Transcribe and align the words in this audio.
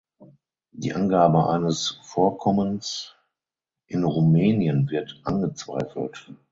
Die 0.71 0.95
Angabe 0.95 1.47
eines 1.49 1.99
Vorkommens 2.01 3.13
in 3.85 4.03
Rumänien 4.03 4.89
wird 4.89 5.21
angezweifelt. 5.25 6.27